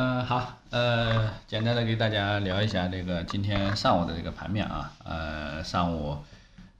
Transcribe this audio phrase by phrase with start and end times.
[0.00, 6.16] 嗯，好，呃，简单的给大家聊一下这个今天上午的这个盘面啊，呃，上午，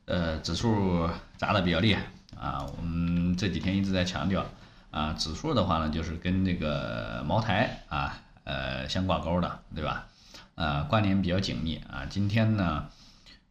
[0.05, 2.03] 呃，指数砸的比较厉害
[2.39, 4.47] 啊，我们这几天一直在强调
[4.93, 10.07] 啊，指数的话呢，就是跟这个茅台啊，呃，相挂钩的，对吧？
[10.55, 12.87] 呃，关联比较紧密啊，今天呢，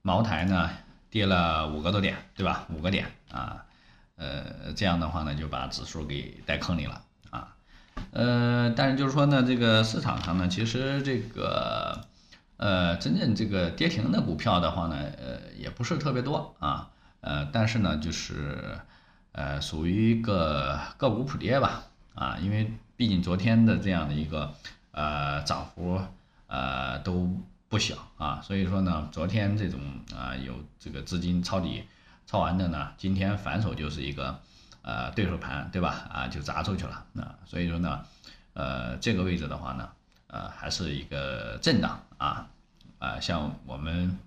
[0.02, 0.70] 茅台呢
[1.09, 2.65] 跌了五个多点，对吧？
[2.70, 3.65] 五个点啊，
[4.15, 7.02] 呃，这样的话呢，就把指数给带坑里了。
[8.18, 12.02] 呃，但是就是说呢，这个市场上呢，其实这个
[12.58, 16.89] 呃，真正这个跌停的股票的话呢，呃，也不是特别多啊，
[17.22, 18.80] 呃，但是呢，就是
[19.34, 21.84] 呃，属于一个个股普跌吧，
[22.16, 24.52] 啊，因为毕竟昨天的这样的一个
[24.94, 26.02] 呃涨幅
[26.47, 27.30] 呃都
[27.70, 29.80] 不小啊，所以说呢，昨天这种
[30.16, 31.84] 啊有这个资金抄底
[32.25, 34.39] 抄完的呢，今天反手就是一个。
[34.88, 36.08] 呃，对手盘对吧？
[36.09, 37.04] 啊，就砸出去了。
[37.12, 38.05] 那所以说呢，
[38.54, 39.90] 呃，这个位置的话呢，
[40.28, 42.48] 呃，还是一个震荡啊
[42.98, 44.17] 啊，像我们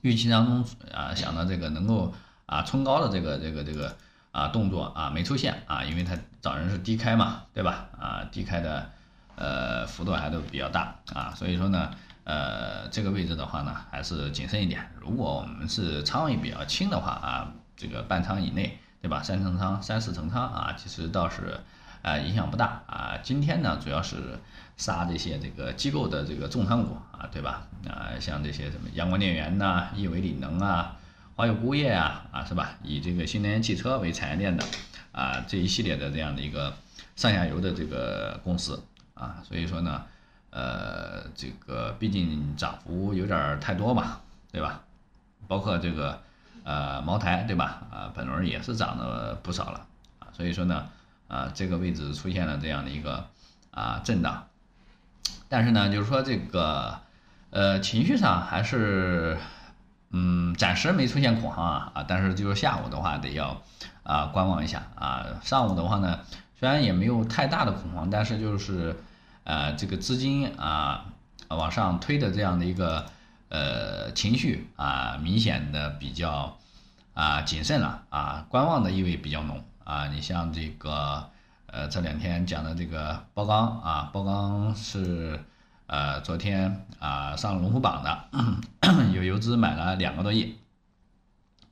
[0.00, 2.12] 预期当中啊想到这个能够
[2.46, 3.96] 啊冲高的这个这个这个
[4.32, 7.88] 啊动作啊没出现啊，因为它早晨是低开嘛，对吧？
[7.96, 8.90] 啊，低开的
[9.36, 14.90] 呃幅度还都比较大啊，所以说呢，呃，这个位置的话呢，还是谨慎一点。
[15.00, 18.76] 如果我们是仓位比较轻的话啊，这个半仓以内。
[19.00, 19.22] 对吧？
[19.22, 21.60] 三成仓、三四成仓啊，其实倒是，
[22.02, 23.16] 呃，影响不大啊。
[23.22, 24.38] 今天呢，主要是
[24.76, 27.68] 杀这些这个机构的这个重仓股啊，对吧？
[27.88, 30.96] 啊，像这些什么阳光电源呐、亿维锂能啊、
[31.36, 32.70] 华友钴业啊，啊，是吧？
[32.82, 34.64] 以这个新能源汽车为产业链的
[35.12, 36.74] 啊，这一系列的这样的一个
[37.14, 38.82] 上下游的这个公司
[39.14, 40.04] 啊，所以说呢，
[40.50, 44.82] 呃，这个毕竟涨幅有点太多嘛，对吧？
[45.46, 46.20] 包括这个。
[46.68, 47.80] 呃，茅台对吧？
[47.90, 49.86] 啊，本轮也是涨了不少了
[50.18, 50.86] 啊，所以说呢，
[51.26, 53.26] 啊，这个位置出现了这样的一个
[53.70, 54.48] 啊震荡，
[55.48, 56.98] 但是呢，就是说这个
[57.48, 59.38] 呃情绪上还是
[60.10, 63.62] 嗯暂时没出现恐慌啊啊，但是就是下午的话得要
[64.02, 66.20] 啊观望一下啊，上午的话呢
[66.60, 68.94] 虽然也没有太大的恐慌，但是就是
[69.44, 71.06] 呃这个资金啊
[71.48, 73.06] 往上推的这样的一个。
[73.50, 76.58] 呃，情绪啊，明显的比较
[77.14, 80.06] 啊谨慎了啊，观望的意味比较浓啊。
[80.08, 81.30] 你像这个
[81.64, 85.42] 呃这两天讲的这个包钢啊，包钢是
[85.86, 88.28] 呃昨天啊上龙虎榜的，
[89.16, 90.58] 有游资买了两个多亿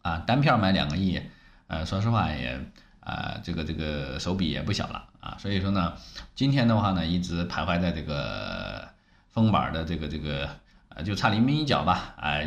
[0.01, 1.21] 啊，单票买两个亿，
[1.67, 2.59] 呃，说实话也
[3.01, 5.37] 啊这个这个手笔也不小了啊。
[5.39, 5.93] 所以说呢，
[6.35, 8.89] 今天的话呢，一直徘徊在这个
[9.29, 10.49] 封板的这个这个。
[10.97, 12.41] 啊就差临门一脚吧，啊，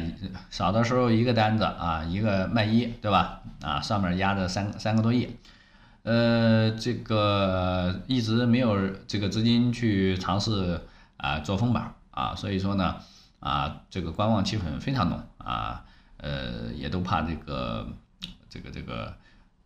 [0.50, 3.42] 少的时候一个单子啊，一个卖一，对吧？
[3.62, 5.38] 啊，上面压着三三个多亿，
[6.02, 10.82] 呃，这个一直没有这个资金去尝试
[11.18, 12.96] 啊做封板啊，所以说呢，
[13.40, 15.86] 啊，这个观望气氛非常浓啊，
[16.18, 17.88] 呃，也都怕这个
[18.50, 19.14] 这个这个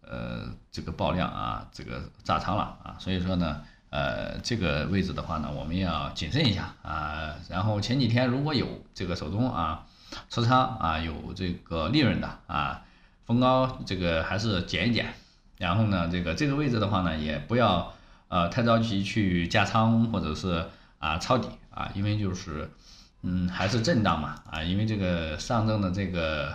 [0.01, 3.61] 呃这个爆量啊，这个炸仓了啊，所以说呢。
[3.93, 7.35] 呃，这个位置的话呢，我们要谨慎一下啊。
[7.47, 9.85] 然后前几天如果有这个手中啊
[10.31, 12.81] 持仓啊有这个利润的啊，
[13.27, 15.13] 逢高这个还是减一减。
[15.59, 17.93] 然后呢，这个这个位置的话呢，也不要
[18.29, 20.65] 呃太着急去加仓或者是
[20.97, 22.71] 啊抄底啊，因为就是
[23.21, 26.51] 嗯还是震荡嘛啊，因为这个上证的这个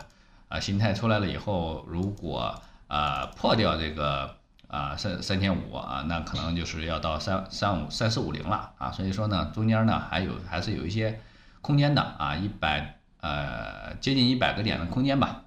[0.49, 4.38] 啊形态出来了以后，如果啊破掉这个。
[4.69, 11.21] 啊，三三千五啊，那可能就是要到三三五三四五零了啊，所以说呢，中间呢还有还是有一些
[11.63, 15.45] 空间的啊，一百呃接近一百个点的空间吧。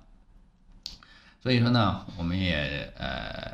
[1.39, 3.53] 所以说呢，我们也呃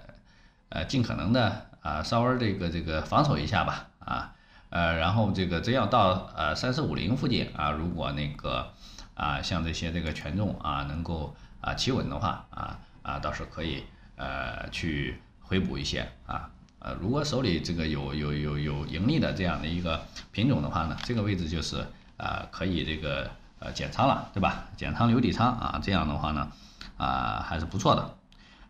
[0.69, 4.35] 呃尽可能的啊稍微这个这个防守一下吧啊
[4.69, 8.72] 呃，然后这个真要到呃三四五零附近啊，如果那个
[9.16, 13.83] 啊像这些这个权重啊能够啊企稳的话啊啊倒是可以
[14.16, 15.22] 呃去。
[15.47, 16.49] 回补一些啊，
[16.79, 20.01] 呃，如果手里这个有有有有盈利的这样的一个
[20.33, 21.85] 品种的话呢，这个位置就是
[22.17, 24.65] 啊可以这个呃减仓了，对吧？
[24.75, 26.51] 减仓留底仓啊，这样的话呢
[26.97, 28.13] 啊还是不错的。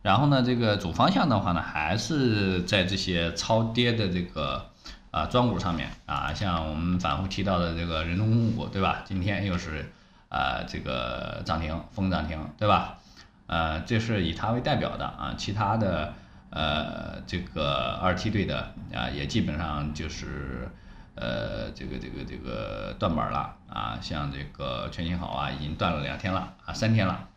[0.03, 4.69] 然后呢，这个主方向的话呢，还是在这些超跌的这个
[5.09, 9.01] 啊庄股上面啊，像我们反复提到的这个人工控股，对吧？
[9.03, 9.91] 今天又是
[10.29, 12.99] 啊这个涨停封涨停，对吧？
[13.47, 16.13] 呃，这是以它为代表的啊，其他的。
[16.49, 20.69] 呃，这个二梯队的啊，也基本上就是
[21.15, 27.27] 呃，这个这个这个断板了啊，像这个全新好啊，已经断了两天了啊，三天了。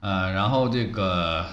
[0.00, 1.46] 呃，然后这个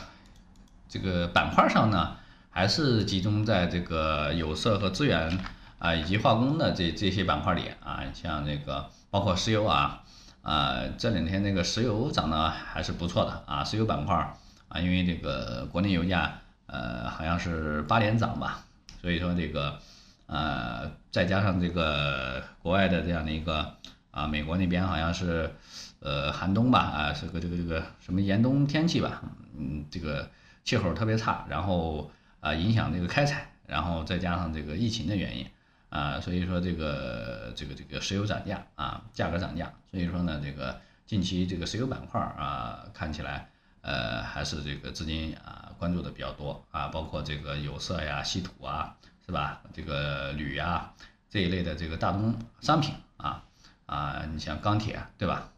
[0.90, 2.18] 这个板块上呢，
[2.52, 5.40] 还是集中在这个有色和资源
[5.80, 10.04] 啊，以及化工的这这些板块里啊，像这个包括石油啊，
[10.42, 14.36] 啊这两天那个石油涨得还是不错的啊，石油板块
[14.74, 18.66] 啊，因为这个国内油价呃好像是八连涨吧，
[19.02, 19.80] 所以说这个
[20.26, 23.76] 呃再加上这个国外的这样的一个
[24.12, 25.52] 啊，美国那边好像是
[26.00, 29.22] 呃寒冬吧啊，是个这个这个什么严冬天气吧，
[29.58, 30.30] 嗯，这个
[30.64, 33.50] 气候特别差，然后啊影响这个开采。
[33.66, 35.48] 然后再加上这个疫情的原因
[35.88, 43.50] 啊，所以说这个这个这个石油涨价啊，价格涨价，所以说呢，这个近期这个石油板块啊，看起来
[43.84, 48.98] 呃还是这个资金啊关注的比较多啊，包括这个有色呀、稀土啊，
[49.28, 49.62] 是吧？
[49.72, 50.92] 这个铝呀
[51.30, 53.44] 这一类的这个大宗商品啊
[53.86, 55.52] 啊，你像钢铁对吧？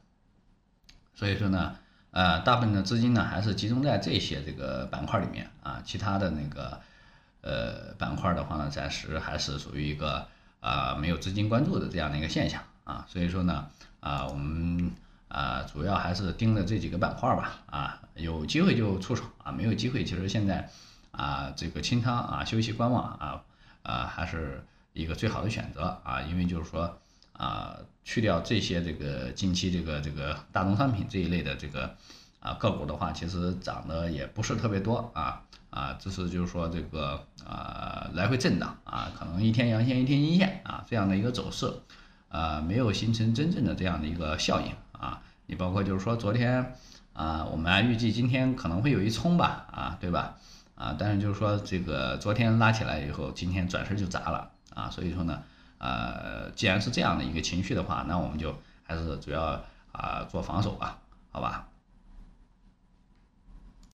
[1.14, 1.78] 所以说呢，
[2.12, 6.82] 呃，大部分的资金呢还是集中在这些这个板块里面啊，其他的那个。
[7.48, 10.28] 呃，板块的话呢，暂时还是属于一个
[10.62, 13.68] 啊没有资金关注的这样的一个现象啊，所以说呢
[14.00, 14.90] 啊，我们
[15.28, 20.70] 啊主要还是盯着这几个板块吧啊，有机会就出手啊，没有机会其实现在
[21.12, 23.42] 啊这个清仓啊休息观望啊
[23.84, 24.64] 啊还是
[24.94, 26.98] 一个最好的选择啊，因为就是说
[27.34, 31.96] 啊去掉这些这个近期这个这个大宗商品这一类的这个
[32.40, 35.42] 啊个股的话，其实涨的也不是特别多啊。
[35.72, 41.70] 啊，只是就是说这个啊来回震荡啊，可能一天阳线一天阴线啊这样的一个走势，
[42.30, 45.22] 啊没有形成真正的这样的一个效应啊。
[45.48, 46.74] 你包括就是说昨天
[47.14, 50.36] 啊，我们预计今天可能会有一冲吧啊，对吧？
[50.76, 55.42] 啊，但是就是说这个昨天拉起来以后，今天转身就砸了啊，所以说呢，
[55.78, 58.54] 呃，既然是这样的一个情绪的话，那我们就
[58.84, 59.62] 还是主要
[59.92, 60.98] 啊做防守吧，
[61.32, 61.68] 好吧？